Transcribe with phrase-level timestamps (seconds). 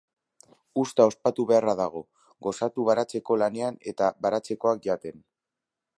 [0.83, 2.01] Uzta ospatu beharra dago.
[2.47, 5.25] Gozatu baratzeko lanean eta baratzekoak jaten.